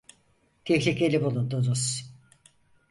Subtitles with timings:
[0.65, 2.11] Tehlikeli bulundunuz.